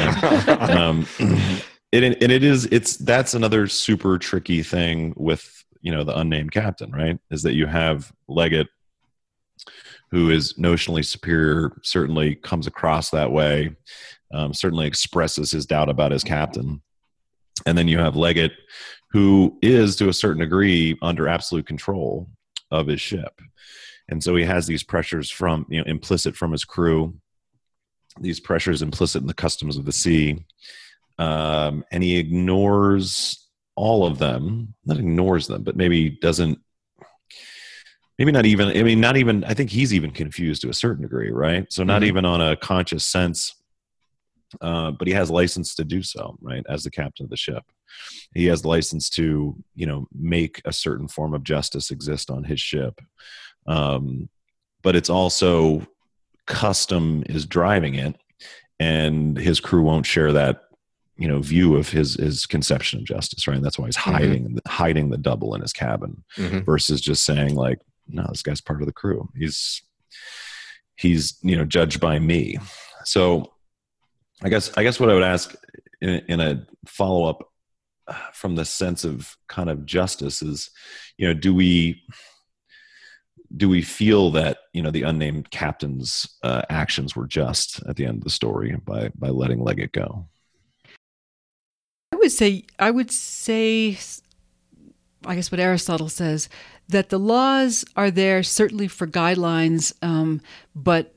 [0.70, 1.06] um,
[1.92, 2.66] it, and it is.
[2.66, 7.18] It's that's another super tricky thing with you know the unnamed captain, right?
[7.30, 8.68] Is that you have Leggatt,
[10.10, 13.76] who is notionally superior, certainly comes across that way
[14.32, 16.82] um, certainly expresses his doubt about his captain.
[17.66, 18.52] And then you have Leggatt,
[19.10, 22.28] who is to a certain degree under absolute control
[22.70, 23.40] of his ship.
[24.08, 27.14] And so he has these pressures from, you know, implicit from his crew,
[28.20, 30.44] these pressures implicit in the customs of the sea.
[31.18, 33.39] Um, and he ignores
[33.80, 36.58] all of them, not ignores them, but maybe doesn't
[38.18, 41.00] maybe not even i mean not even i think he's even confused to a certain
[41.00, 42.08] degree right so not mm-hmm.
[42.08, 43.54] even on a conscious sense
[44.60, 46.64] uh, but he has license to do so, right?
[46.68, 47.64] As the captain of the ship,
[48.34, 52.60] he has license to, you know, make a certain form of justice exist on his
[52.60, 53.00] ship.
[53.66, 54.28] Um,
[54.82, 55.86] but it's also
[56.46, 58.16] custom is driving it,
[58.78, 60.62] and his crew won't share that,
[61.20, 63.58] you know, view of his his conception of justice, right?
[63.58, 64.12] And that's why he's mm-hmm.
[64.12, 64.58] hiding mm-hmm.
[64.66, 66.60] hiding the double in his cabin mm-hmm.
[66.60, 67.78] versus just saying like,
[68.08, 69.28] no, this guy's part of the crew.
[69.36, 69.82] He's
[70.96, 72.56] he's you know judged by me.
[73.04, 73.52] So
[74.42, 75.54] I guess I guess what I would ask
[76.00, 77.50] in, in a follow up
[78.06, 80.70] uh, from the sense of kind of justice is,
[81.18, 82.02] you know, do we
[83.54, 88.06] do we feel that you know the unnamed captain's uh, actions were just at the
[88.06, 90.26] end of the story by by letting Leggatt go?
[92.12, 93.98] I would say I would say
[95.24, 96.48] I guess what Aristotle says
[96.88, 100.40] that the laws are there certainly for guidelines, um,
[100.74, 101.14] but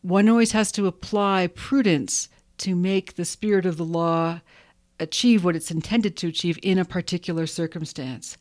[0.00, 4.40] one always has to apply prudence to make the spirit of the law
[4.98, 8.36] achieve what it's intended to achieve in a particular circumstance.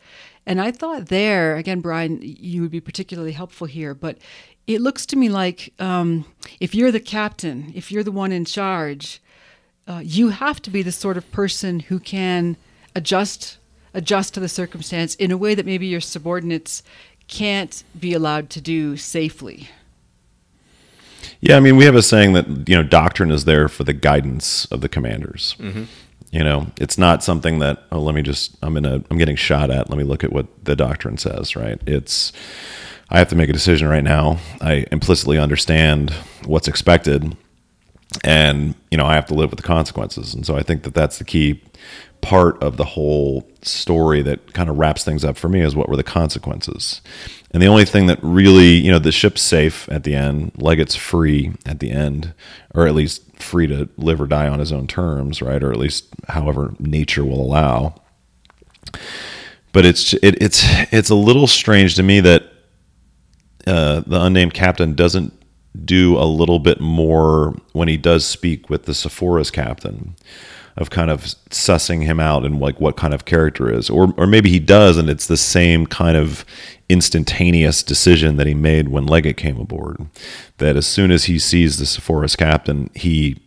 [0.46, 4.18] And I thought there, again, Brian, you would be particularly helpful here, but
[4.68, 6.26] it looks to me like um,
[6.60, 9.22] if you're the captain, if you're the one in charge,
[9.92, 12.56] uh, you have to be the sort of person who can
[12.96, 13.58] adjust
[13.94, 16.82] adjust to the circumstance in a way that maybe your subordinates
[17.28, 19.68] can't be allowed to do safely.
[21.42, 23.94] Yeah, I mean, we have a saying that you know doctrine is there for the
[23.94, 25.56] guidance of the commanders.
[25.60, 25.84] Mm-hmm.
[26.32, 29.36] You know, it's not something that oh, let me just I'm in a I'm getting
[29.36, 29.90] shot at.
[29.90, 31.58] Let me look at what the doctrine says.
[31.58, 31.82] Right?
[31.86, 32.32] It's
[33.10, 34.40] I have to make a decision right now.
[34.62, 36.12] I implicitly understand
[36.46, 37.36] what's expected,
[38.24, 40.34] and you know I have to live with the consequences.
[40.34, 41.62] And so I think that that's the key
[42.22, 45.90] part of the whole story that kind of wraps things up for me is what
[45.90, 47.02] were the consequences
[47.54, 50.96] and the only thing that really, you know, the ship's safe at the end, Leggatt's
[50.96, 52.34] free at the end,
[52.74, 55.62] or at least free to live or die on his own terms, right?
[55.62, 58.02] Or at least however nature will allow.
[59.74, 62.44] But it's it, it's it's a little strange to me that
[63.68, 65.34] uh, the unnamed captain doesn't
[65.86, 70.16] do a little bit more when he does speak with the Sephora's captain
[70.78, 74.26] of kind of sussing him out and like what kind of character is or or
[74.26, 76.46] maybe he does and it's the same kind of
[76.90, 80.08] instantaneous decision that he made when Leggatt came aboard
[80.58, 83.38] that as soon as he sees the Sephora's captain he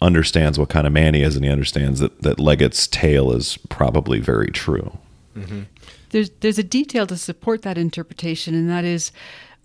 [0.00, 3.56] understands what kind of man he is and he understands that that Leggatt's tale is
[3.68, 4.98] probably very true
[5.34, 5.62] mm-hmm.
[6.10, 9.12] there's there's a detail to support that interpretation and that is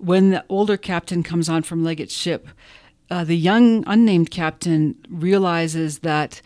[0.03, 2.47] when the older captain comes on from Leggatt's ship
[3.13, 6.41] uh, the young unnamed captain realizes that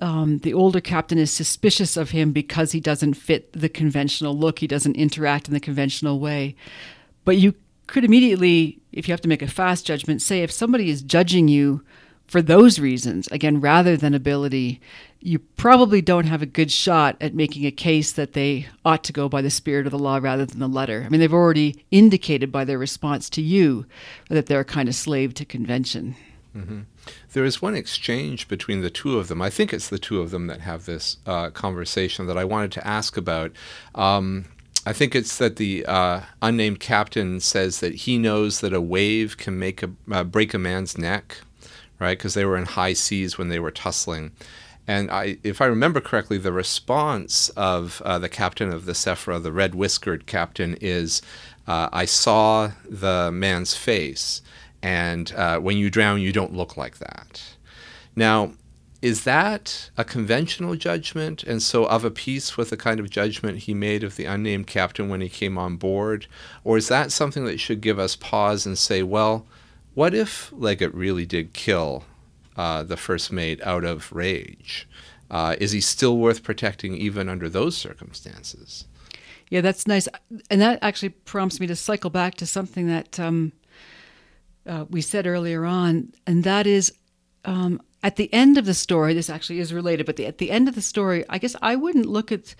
[0.00, 4.58] um, the older captain is suspicious of him because he doesn't fit the conventional look.
[4.58, 6.56] He doesn't interact in the conventional way.
[7.24, 7.54] But you
[7.86, 11.46] could immediately, if you have to make a fast judgment, say if somebody is judging
[11.46, 11.84] you
[12.28, 14.80] for those reasons, again, rather than ability,
[15.20, 19.12] you probably don't have a good shot at making a case that they ought to
[19.12, 21.02] go by the spirit of the law rather than the letter.
[21.04, 23.86] I mean, they've already indicated by their response to you
[24.28, 26.14] that they're kind of slave to convention.
[26.54, 26.80] Mm-hmm.
[27.32, 29.40] There is one exchange between the two of them.
[29.40, 32.72] I think it's the two of them that have this uh, conversation that I wanted
[32.72, 33.52] to ask about.
[33.94, 34.44] Um,
[34.84, 39.36] I think it's that the uh, unnamed captain says that he knows that a wave
[39.36, 41.38] can make a uh, break a man's neck,
[41.98, 42.18] right?
[42.18, 44.32] Because they were in high seas when they were tussling.
[44.86, 49.38] And I, if I remember correctly, the response of uh, the captain of the Sephora,
[49.38, 51.20] the red whiskered captain, is
[51.66, 54.40] uh, I saw the man's face,
[54.82, 57.42] and uh, when you drown, you don't look like that.
[58.16, 58.52] Now,
[59.02, 63.58] is that a conventional judgment and so of a piece with the kind of judgment
[63.58, 66.26] he made of the unnamed captain when he came on board?
[66.64, 69.46] Or is that something that should give us pause and say, well,
[69.98, 72.04] what if Leggatt really did kill
[72.56, 74.88] uh, the first mate out of rage?
[75.28, 78.84] Uh, is he still worth protecting even under those circumstances?
[79.50, 80.06] Yeah, that's nice.
[80.50, 83.50] And that actually prompts me to cycle back to something that um,
[84.64, 86.92] uh, we said earlier on, and that is
[87.44, 90.52] um, at the end of the story, this actually is related, but the, at the
[90.52, 92.54] end of the story, I guess I wouldn't look at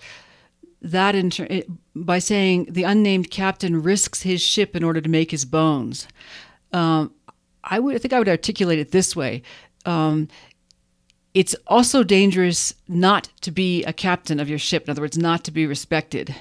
[0.81, 1.61] that in ter-
[1.95, 6.05] by saying the unnamed captain risks his ship in order to make his bones.
[6.71, 7.13] Um,
[7.69, 9.43] I would I think I would articulate it this way.
[9.85, 10.27] Um,
[11.33, 14.85] it's also dangerous not to be a captain of your ship.
[14.85, 16.35] In other words, not to be respected.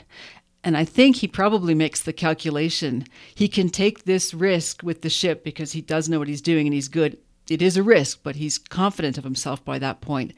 [0.64, 3.04] And I think he probably makes the calculation.
[3.34, 6.66] He can take this risk with the ship because he does know what he's doing
[6.66, 7.18] and he's good
[7.50, 10.32] it is a risk, but he's confident of himself by that point.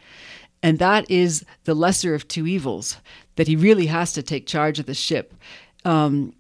[0.63, 2.99] And that is the lesser of two evils,
[3.37, 5.35] that he really has to take charge of the ship.
[5.85, 6.35] Um,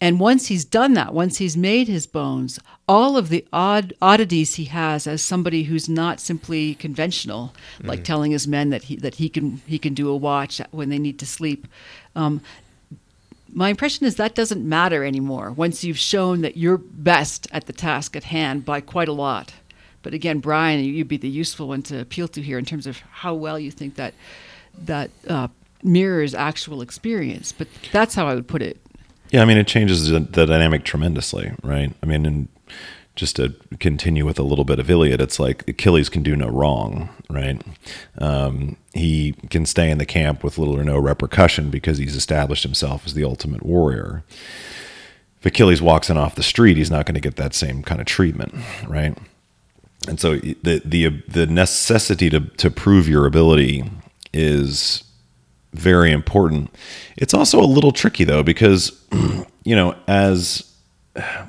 [0.00, 4.54] and once he's done that, once he's made his bones, all of the odd oddities
[4.54, 7.88] he has as somebody who's not simply conventional, mm-hmm.
[7.88, 10.88] like telling his men that he that he can he can do a watch when
[10.88, 11.66] they need to sleep.
[12.14, 12.40] Um,
[13.52, 17.72] my impression is that doesn't matter anymore once you've shown that you're best at the
[17.72, 19.54] task at hand by quite a lot.
[20.02, 22.98] But again, Brian, you'd be the useful one to appeal to here in terms of
[23.10, 24.14] how well you think that
[24.84, 25.48] that uh,
[25.82, 27.52] mirrors actual experience.
[27.52, 28.78] But that's how I would put it.
[29.30, 31.92] Yeah, I mean, it changes the, dynamic tremendously, right?
[32.02, 32.48] I mean, and
[33.14, 36.48] just to continue with a little bit of Iliad, it's like Achilles can do no
[36.48, 37.60] wrong, right?
[38.18, 42.62] Um, he can stay in the camp with little or no repercussion because he's established
[42.62, 44.22] himself as the ultimate warrior.
[45.40, 48.00] If Achilles walks in off the street, he's not going to get that same kind
[48.00, 48.54] of treatment,
[48.86, 49.16] right?
[50.06, 53.90] and so the the the necessity to to prove your ability
[54.32, 55.02] is
[55.72, 56.70] very important.
[57.16, 59.04] It's also a little tricky though because
[59.64, 60.64] you know as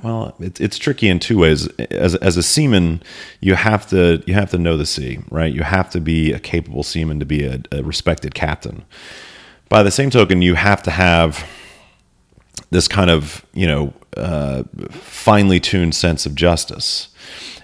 [0.03, 1.67] well it's it's tricky in two ways.
[1.77, 3.01] As as a seaman
[3.39, 5.53] you have to you have to know the sea right?
[5.53, 8.83] You have to be a capable seaman to be a, a respected captain.
[9.69, 11.47] By the same token you have to have
[12.71, 17.09] this kind of you know uh, finely tuned sense of justice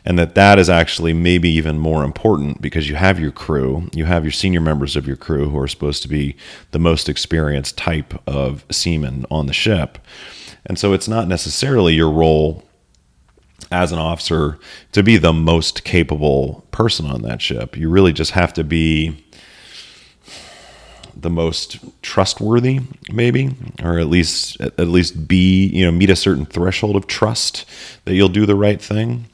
[0.05, 4.05] and that that is actually maybe even more important because you have your crew, you
[4.05, 6.35] have your senior members of your crew who are supposed to be
[6.71, 9.97] the most experienced type of seaman on the ship.
[10.65, 12.63] And so it's not necessarily your role
[13.71, 14.59] as an officer
[14.91, 17.75] to be the most capable person on that ship.
[17.75, 19.25] You really just have to be
[21.17, 26.45] the most trustworthy maybe or at least at least be you know meet a certain
[26.45, 27.65] threshold of trust
[28.03, 29.25] that you'll do the right thing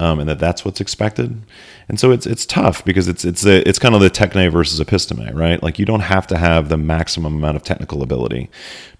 [0.00, 1.42] um, and that that's what's expected.
[1.88, 4.80] And so it's it's tough because it's it's a, it's kind of the techne versus
[4.80, 5.62] episteme, right?
[5.62, 8.48] Like you don't have to have the maximum amount of technical ability,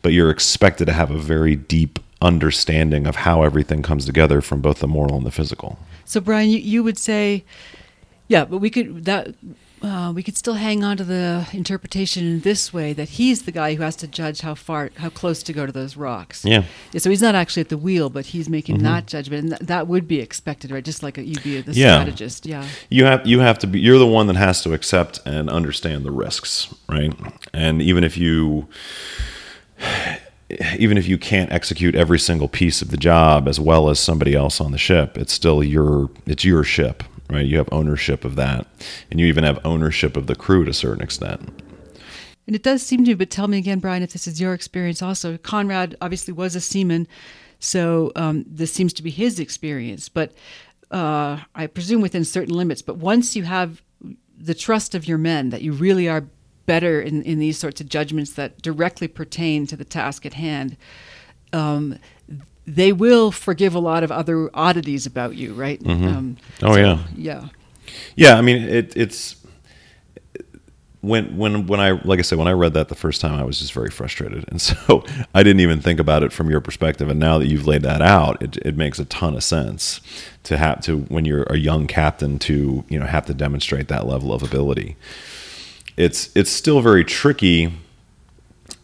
[0.02, 4.60] but you're expected to have a very deep understanding of how everything comes together from
[4.60, 5.78] both the moral and the physical.
[6.04, 7.44] So Brian, you, you would say,
[8.28, 9.34] yeah, but we could that
[9.82, 13.52] uh, we could still hang on to the interpretation in this way that he's the
[13.52, 16.44] guy who has to judge how far, how close to go to those rocks.
[16.44, 16.64] Yeah.
[16.92, 18.84] yeah so he's not actually at the wheel, but he's making mm-hmm.
[18.84, 20.84] that judgment, and th- that would be expected, right?
[20.84, 22.00] Just like a, you'd be the yeah.
[22.00, 22.46] strategist.
[22.46, 22.66] Yeah.
[22.90, 23.80] You have you have to be.
[23.80, 27.14] You're the one that has to accept and understand the risks, right?
[27.54, 28.68] And even if you
[30.78, 34.34] even if you can't execute every single piece of the job as well as somebody
[34.34, 37.46] else on the ship, it's still your it's your ship, right?
[37.46, 38.66] You have ownership of that,
[39.10, 41.62] and you even have ownership of the crew to a certain extent.
[42.46, 45.02] And it does seem to, but tell me again, Brian, if this is your experience
[45.02, 45.38] also.
[45.38, 47.06] Conrad obviously was a seaman,
[47.60, 50.32] so um, this seems to be his experience, but
[50.90, 52.82] uh, I presume within certain limits.
[52.82, 53.82] But once you have
[54.36, 56.24] the trust of your men that you really are
[56.66, 60.76] better in, in these sorts of judgments that directly pertain to the task at hand,
[61.52, 61.98] um,
[62.74, 65.82] they will forgive a lot of other oddities about you, right?
[65.82, 66.08] Mm-hmm.
[66.08, 67.48] Um, oh so, yeah, yeah.
[68.14, 69.36] Yeah, I mean it, it's
[71.00, 73.44] when when when I like I said when I read that the first time I
[73.44, 75.04] was just very frustrated, and so
[75.34, 77.08] I didn't even think about it from your perspective.
[77.08, 80.00] And now that you've laid that out, it, it makes a ton of sense
[80.44, 84.06] to have to when you're a young captain to you know have to demonstrate that
[84.06, 84.96] level of ability.
[85.96, 87.72] It's it's still very tricky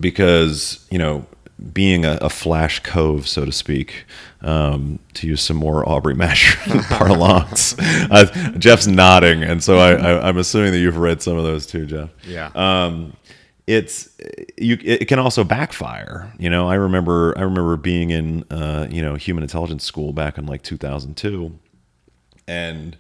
[0.00, 1.26] because you know
[1.72, 4.04] being a, a, flash cove, so to speak,
[4.42, 7.74] um, to use some more Aubrey Maturin parlance.
[7.80, 8.26] uh,
[8.58, 12.10] Jeff's nodding, and so I, am assuming that you've read some of those too, Jeff.
[12.26, 12.50] Yeah.
[12.54, 13.16] Um,
[13.66, 14.10] it's
[14.56, 14.78] you.
[14.84, 16.32] It can also backfire.
[16.38, 20.38] You know, I remember I remember being in uh, you know human intelligence school back
[20.38, 21.58] in like 2002,
[22.46, 22.96] and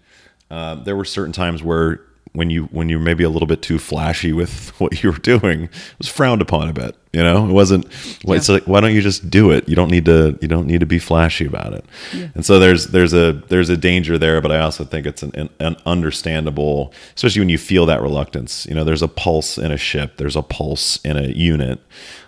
[0.50, 2.00] uh, there were certain times where
[2.36, 5.64] when you when you're maybe a little bit too flashy with what you were doing
[5.64, 7.48] it was frowned upon a bit you know?
[7.48, 7.86] It wasn't
[8.24, 9.66] well, it's like why don't you just do it?
[9.66, 11.82] You don't need to you don't need to be flashy about it.
[12.12, 12.28] Yeah.
[12.34, 15.30] and so there's there's a there's a danger there but i also think it's an,
[15.34, 19.72] an, an, understandable especially when you feel that reluctance you know there's a pulse in
[19.72, 21.80] a ship there's a pulse in a unit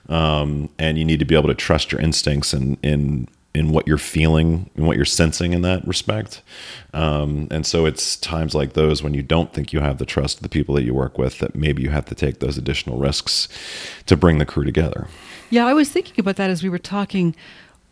[0.09, 3.89] um, and you need to be able to trust your instincts and in in what
[3.89, 6.43] you're feeling and what you're sensing in that respect.
[6.93, 10.39] Um, and so it's times like those when you don't think you have the trust
[10.39, 12.99] of the people that you work with that maybe you have to take those additional
[12.99, 13.49] risks
[14.07, 15.09] to bring the crew together.
[15.51, 17.35] Yeah, I was thinking about that as we were talking.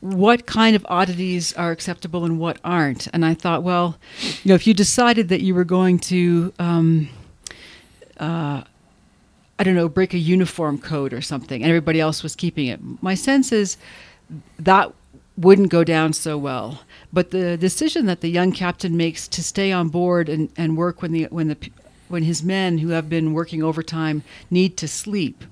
[0.00, 3.08] What kind of oddities are acceptable and what aren't?
[3.08, 7.08] And I thought, well, you know, if you decided that you were going to, um,
[8.20, 8.62] uh,
[9.58, 12.78] I don't know, break a uniform code or something, and everybody else was keeping it,
[13.00, 13.78] my sense is
[14.58, 14.92] that
[15.36, 16.80] wouldn't go down so well.
[17.12, 21.02] But the decision that the young captain makes to stay on board and, and work
[21.02, 21.56] when the when the
[22.08, 25.44] when his men who have been working overtime need to sleep,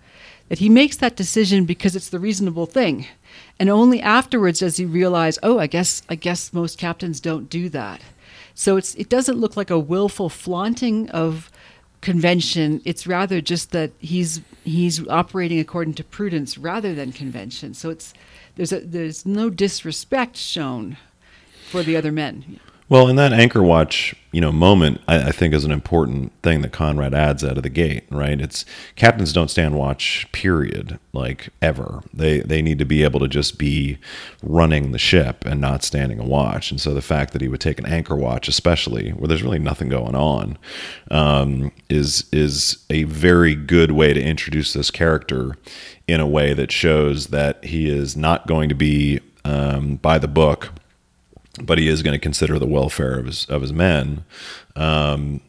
[0.48, 3.06] that he makes that decision because it's the reasonable thing.
[3.58, 7.68] And only afterwards does he realize, oh, I guess I guess most captains don't do
[7.70, 8.00] that.
[8.54, 11.50] So it's it doesn't look like a willful flaunting of
[12.00, 12.80] convention.
[12.84, 17.74] It's rather just that he's he's operating according to prudence rather than convention.
[17.74, 18.14] So it's
[18.56, 20.96] there's a, there's no disrespect shown
[21.70, 22.60] for the other men.
[22.86, 26.60] Well, in that anchor watch, you know, moment, I, I, think is an important thing
[26.60, 28.38] that Conrad adds out of the gate, right?
[28.38, 32.02] It's captains don't stand watch, period, like ever.
[32.12, 33.96] They they need to be able to just be
[34.42, 36.70] running the ship and not standing a watch.
[36.70, 39.58] And so the fact that he would take an anchor watch, especially where there's really
[39.58, 40.58] nothing going on,
[41.10, 45.56] um, is is a very good way to introduce this character
[46.06, 50.28] in a way that shows that he is not going to be um, by the
[50.28, 50.70] book
[51.62, 54.24] but he is going to consider the welfare of his of his men.
[54.76, 55.40] Um,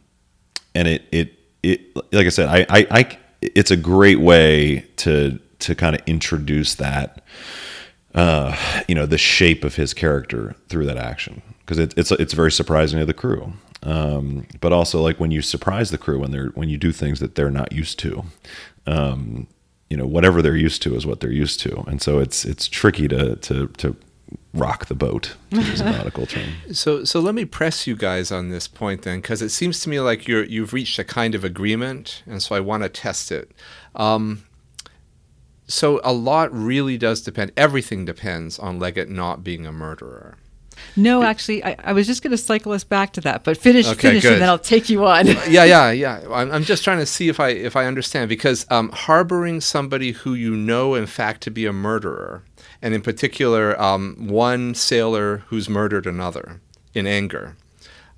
[0.74, 1.32] and it it
[1.62, 6.02] it like I said, I, I, I it's a great way to to kind of
[6.06, 7.22] introduce that
[8.14, 8.56] uh,
[8.88, 12.52] you know the shape of his character through that action because it, it's it's very
[12.52, 13.52] surprising to the crew.
[13.82, 17.20] Um, but also like when you surprise the crew when they're when you do things
[17.20, 18.24] that they're not used to.
[18.86, 19.48] Um,
[19.88, 22.66] you know whatever they're used to is what they're used to and so it's it's
[22.66, 23.96] tricky to to to
[24.54, 26.48] rock the boat to use a nautical term.
[26.72, 29.88] So, so let me press you guys on this point then, because it seems to
[29.88, 33.30] me like you're you've reached a kind of agreement, and so I want to test
[33.30, 33.52] it.
[33.94, 34.44] Um,
[35.68, 37.52] so, a lot really does depend.
[37.56, 40.36] Everything depends on Leggatt not being a murderer.
[40.94, 43.86] No, actually, I, I was just going to cycle us back to that, but finish,
[43.88, 44.34] okay, finish, good.
[44.34, 45.26] and then I'll take you on.
[45.48, 46.22] yeah, yeah, yeah.
[46.30, 50.12] I'm, I'm just trying to see if I if I understand because um, harboring somebody
[50.12, 52.44] who you know, in fact, to be a murderer
[52.82, 56.60] and in particular, um, one sailor who's murdered another
[56.94, 57.56] in anger,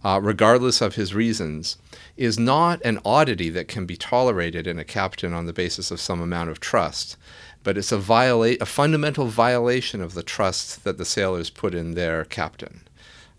[0.05, 1.79] uh, regardless of his reasons,
[2.17, 6.01] is not an oddity that can be tolerated in a captain on the basis of
[6.01, 7.17] some amount of trust,
[7.63, 11.95] but it's a, viola- a fundamental violation of the trust that the sailors put in
[11.95, 12.83] their captain.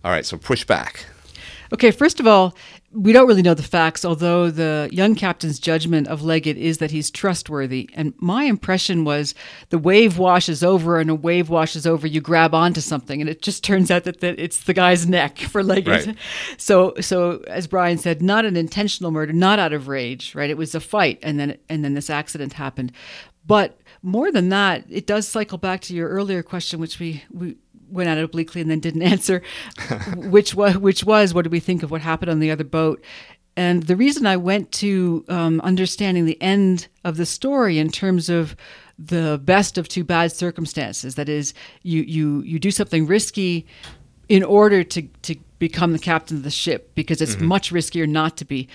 [0.03, 1.05] All right, so push back.
[1.73, 2.55] Okay, first of all,
[2.91, 6.89] we don't really know the facts, although the young captain's judgment of Leggatt is that
[6.89, 7.89] he's trustworthy.
[7.93, 9.35] And my impression was
[9.69, 13.41] the wave washes over, and a wave washes over, you grab onto something, and it
[13.41, 16.07] just turns out that, that it's the guy's neck for Leggatt.
[16.07, 16.17] Right.
[16.57, 20.49] So, so as Brian said, not an intentional murder, not out of rage, right?
[20.49, 22.91] It was a fight, and then and then this accident happened.
[23.45, 27.57] But more than that, it does cycle back to your earlier question, which we we
[27.91, 29.41] went at it obliquely and then didn't answer,
[30.15, 33.03] which was which was what do we think of what happened on the other boat?
[33.57, 38.29] And the reason I went to um, understanding the end of the story in terms
[38.29, 38.55] of
[38.97, 43.65] the best of two bad circumstances, that is, you you you do something risky
[44.29, 47.47] in order to to become the captain of the ship because it's mm-hmm.
[47.47, 48.67] much riskier not to be.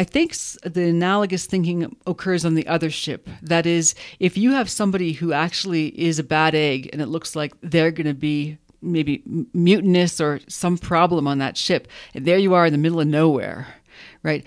[0.00, 3.28] I think the analogous thinking occurs on the other ship.
[3.42, 7.36] That is, if you have somebody who actually is a bad egg and it looks
[7.36, 9.22] like they're going to be maybe
[9.52, 13.08] mutinous or some problem on that ship, and there you are in the middle of
[13.08, 13.74] nowhere,
[14.22, 14.46] right?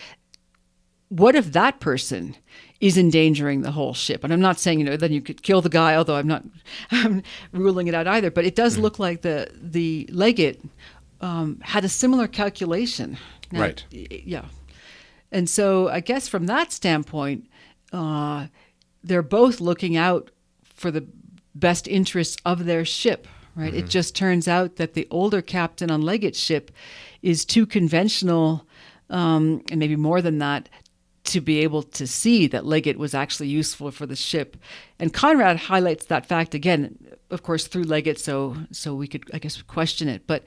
[1.09, 2.35] What if that person
[2.79, 4.23] is endangering the whole ship?
[4.23, 6.43] And I'm not saying you know then you could kill the guy, although I'm not
[6.91, 8.31] I'm ruling it out either.
[8.31, 10.67] But it does look like the the Leggatt
[11.21, 13.19] um, had a similar calculation.
[13.51, 13.85] Now, Right.
[13.91, 14.45] Yeah.
[15.33, 17.49] And so I guess from that standpoint,
[17.91, 18.47] uh,
[19.03, 20.31] they're both looking out
[20.63, 21.05] for the
[21.55, 23.73] best interests of their ship, right?
[23.73, 26.71] It just turns out that the older captain on Leggatt's ship
[27.21, 28.65] is too conventional,
[29.09, 30.69] um, and maybe more than that,
[31.25, 34.57] to be able to see that Leggatt was actually useful for the ship.
[34.99, 36.97] And Conrad highlights that fact again,
[37.29, 40.27] of course, through Leggatt, so so we could, I guess, question it.
[40.27, 40.43] But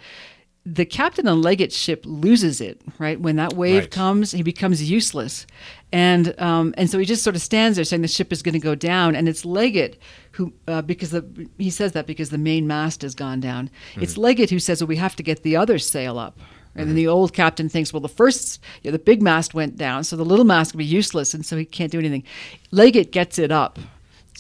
[0.69, 3.21] the captain on Leggatt's ship loses it, right?
[3.21, 3.91] When that wave Right.
[3.91, 5.47] comes, he becomes useless,
[5.93, 8.55] and um, and so he just sort of stands there saying the ship is going
[8.55, 9.95] to go down, and it's Leggatt
[10.33, 11.25] who, uh, because the
[11.57, 13.71] he says that because the main mast has gone down.
[13.95, 16.37] It's Leggatt who says, "Well, we have to get the other sail up."
[16.79, 19.79] And then the old captain thinks, well, the first, you know, the big mast went
[19.79, 22.23] down, so the little mast will be useless, and so he can't do anything.
[22.71, 23.79] Leggatt gets it up.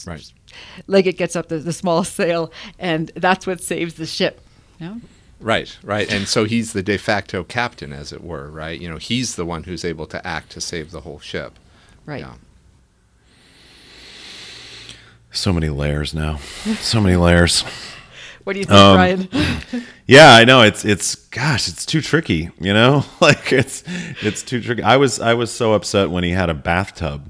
[0.07, 0.31] Right.
[0.87, 4.43] Leggatt gets up the, the small sail, and that's what saves the ship.
[4.79, 4.97] Yeah.
[5.39, 6.11] Right, right.
[6.11, 8.81] And so he's the de facto captain, as it were, right?
[8.81, 11.59] You know, he's the one who's able to act to save the whole ship.
[12.07, 12.21] Right.
[12.21, 12.35] Yeah.
[15.31, 16.37] So many layers now.
[16.81, 17.65] So many layers.
[18.45, 19.29] What do you think, Um, Brian?
[20.07, 20.63] Yeah, I know.
[20.63, 23.05] It's it's gosh, it's too tricky, you know?
[23.21, 23.83] Like it's
[24.23, 24.85] it's too tricky.
[24.85, 27.29] I was I was so upset when he had a bathtub.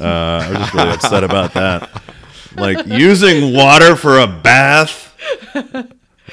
[0.00, 2.02] Uh, I was just really upset about that.
[2.56, 5.14] Like using water for a bath.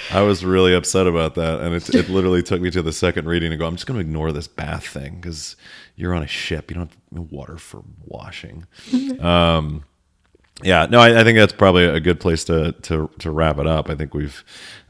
[0.10, 3.28] I was really upset about that, and it, it literally took me to the second
[3.28, 3.68] reading to go.
[3.68, 5.56] I'm just going to ignore this bath thing because
[5.95, 6.72] you're on a ship.
[6.72, 8.66] You don't have water for washing.
[9.20, 9.86] Um,
[10.64, 13.68] yeah, no, I, I think that's probably a good place to to to wrap it
[13.68, 13.89] up.
[13.89, 14.43] I think we've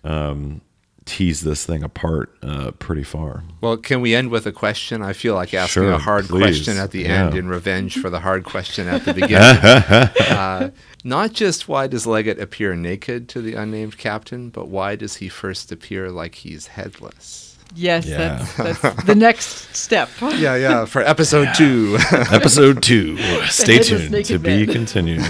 [0.03, 0.62] um,
[1.06, 3.43] teased this thing apart uh, pretty far.
[3.60, 5.02] Well, can we end with a question?
[5.02, 6.41] I feel like asking Sure, a hard please.
[6.64, 7.39] question at the end Yeah.
[7.39, 9.39] in revenge for the hard question at the beginning.
[9.41, 10.70] uh,
[11.04, 15.28] not just why does Leggatt appear naked to the unnamed captain, but why does he
[15.28, 17.58] first appear like he's headless?
[17.74, 18.18] yes, Yeah.
[18.58, 20.10] that's, that's the next step.
[20.22, 21.97] Yeah, yeah, for episode two.
[22.12, 23.18] Episode two.
[23.47, 25.22] Stay tuned naked to be continued.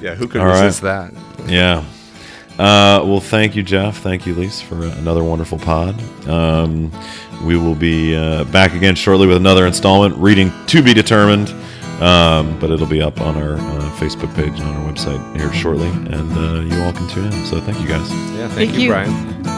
[0.00, 0.64] yeah, who could All right.
[0.64, 1.12] resist that?
[1.46, 1.84] Yeah.
[2.58, 3.98] Uh, well, thank you, Jeff.
[3.98, 5.94] Thank you, Lise, for another wonderful pod.
[6.28, 6.90] Um,
[7.44, 11.50] we will be uh, back again shortly with another installment, reading to be determined.
[12.02, 15.52] Um, but it'll be up on our uh, Facebook page and on our website here
[15.52, 17.44] shortly, and uh, you all can tune in.
[17.44, 18.08] So thank you guys.
[18.10, 18.88] Yeah, thank, Thank you, you.
[18.90, 19.57] Brian.